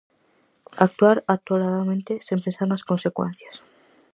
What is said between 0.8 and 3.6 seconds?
Actuar atoladamente, sen pensar nas consecuencias.